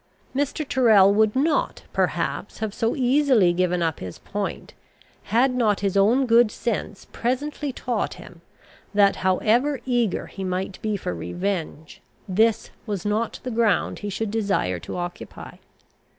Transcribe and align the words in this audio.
Mr. 0.35 0.67
Tyrrel 0.67 1.13
would 1.13 1.35
not, 1.35 1.83
perhaps, 1.93 2.57
have 2.57 2.73
so 2.73 2.95
easily 2.95 3.53
given 3.53 3.83
up 3.83 3.99
his 3.99 4.17
point, 4.17 4.73
had 5.25 5.53
not 5.53 5.81
his 5.81 5.95
own 5.95 6.25
good 6.25 6.49
sense 6.49 7.05
presently 7.11 7.71
taught 7.71 8.15
him, 8.15 8.41
that, 8.95 9.17
however 9.17 9.79
eager 9.85 10.25
he 10.25 10.43
might 10.43 10.81
be 10.81 10.97
for 10.97 11.13
revenge, 11.13 12.01
this 12.27 12.71
was 12.87 13.05
not 13.05 13.39
the 13.43 13.51
ground 13.51 13.99
he 13.99 14.09
should 14.09 14.31
desire 14.31 14.79
to 14.79 14.97
occupy. 14.97 15.57